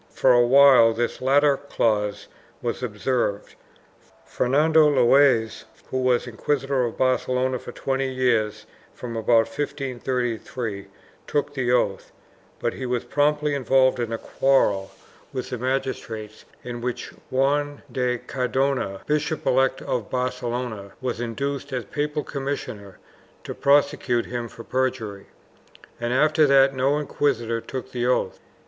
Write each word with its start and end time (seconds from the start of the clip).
For 0.09 0.33
a 0.33 0.43
while 0.47 0.93
this 0.93 1.21
latter 1.21 1.55
clause 1.57 2.25
was 2.59 2.81
observed. 2.81 3.53
Fernando 4.25 4.89
Loazes, 4.89 5.65
who 5.91 5.99
was 6.01 6.25
inquisitor 6.25 6.83
of 6.85 6.97
Barcelona 6.97 7.59
for 7.59 7.71
twenty 7.71 8.11
years 8.11 8.65
from 8.95 9.15
about 9.15 9.45
1533, 9.55 10.87
took 11.27 11.53
the 11.53 11.71
oath, 11.71 12.11
but 12.57 12.73
he 12.73 12.87
was 12.87 13.03
promptly 13.05 13.53
involved 13.53 13.99
in 13.99 14.11
a 14.11 14.17
quarrel 14.17 14.89
with 15.31 15.51
the 15.51 15.59
magistrates 15.59 16.45
in 16.63 16.81
which 16.81 17.09
Juan 17.29 17.83
de 17.91 18.17
Cardona, 18.17 19.01
Bishop 19.05 19.45
elect 19.45 19.83
of 19.83 20.09
Barcelona, 20.09 20.93
was 20.99 21.21
induced, 21.21 21.71
as 21.71 21.85
papal 21.85 22.23
commissioner, 22.23 22.97
to 23.43 23.53
prosecute 23.53 24.25
him 24.25 24.47
for 24.47 24.63
perjury, 24.63 25.27
and 25.99 26.11
after 26.11 26.47
that 26.47 26.73
no 26.73 26.97
inquisitor 26.97 27.61
took 27.61 27.91
the 27.91 28.07
oath. 28.07 28.39